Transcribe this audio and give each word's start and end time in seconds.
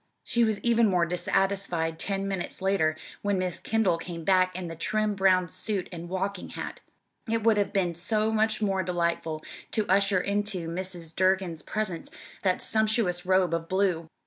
She 0.23 0.43
was 0.43 0.59
even 0.61 0.87
more 0.89 1.05
dissatisfied 1.05 1.99
ten 1.99 2.27
minutes 2.27 2.59
later 2.59 2.97
when 3.21 3.37
Miss 3.37 3.59
Kendall 3.59 3.99
came 3.99 4.23
back 4.23 4.55
in 4.55 4.67
the 4.67 4.75
trim 4.75 5.13
brown 5.13 5.47
suit 5.47 5.87
and 5.91 6.09
walking 6.09 6.49
hat 6.49 6.79
it 7.29 7.43
would 7.43 7.57
have 7.57 7.71
been 7.71 7.93
so 7.93 8.31
much 8.31 8.63
more 8.63 8.81
delightful 8.81 9.43
to 9.69 9.87
usher 9.87 10.19
into 10.19 10.67
Mrs. 10.67 11.15
Durgin's 11.15 11.61
presence 11.61 12.09
that 12.41 12.63
sumptuous 12.63 13.27
robe 13.27 13.53
of 13.53 13.69
blue! 13.69 14.07